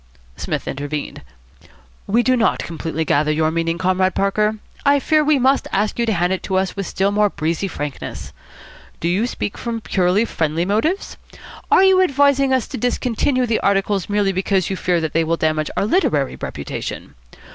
[0.35, 1.21] Psmith intervened.
[2.07, 4.57] "We do not completely gather your meaning, Comrade Parker.
[4.83, 7.67] I fear we must ask you to hand it to us with still more breezy
[7.67, 8.33] frankness.
[8.99, 11.17] Do you speak from purely friendly motives?
[11.69, 15.37] Are you advising us to discontinue the articles merely because you fear that they will
[15.37, 17.13] damage our literary reputation?